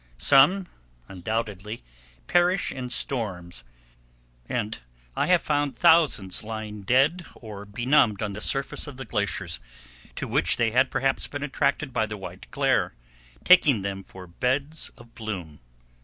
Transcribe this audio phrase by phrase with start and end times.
[0.17, 0.67] Some,
[1.07, 1.83] undoubtedly,
[2.25, 3.63] perish in storms,
[4.49, 4.79] and
[5.15, 9.59] I have found thousands lying dead or benumbed on the surface of the glaciers,
[10.15, 12.95] to which they had perhaps been attracted by the white glare,
[13.43, 15.59] taking them for beds of bloom.